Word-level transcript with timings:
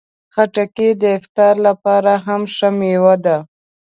خټکی 0.33 0.89
د 1.01 1.03
افطار 1.19 1.55
لپاره 1.67 2.11
هم 2.25 2.41
ښه 2.55 2.69
مېوه 2.79 3.15
ده. 3.25 3.37